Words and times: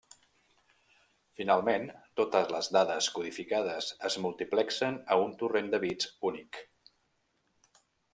Finalment 1.39 1.83
totes 2.19 2.47
les 2.55 2.69
dades 2.77 3.09
codificades 3.17 3.89
es 4.09 4.17
multiplexen 4.23 4.97
a 5.17 5.19
un 5.27 5.37
torrent 5.43 5.69
de 5.75 5.81
bits 5.85 6.09
únic. 6.31 6.61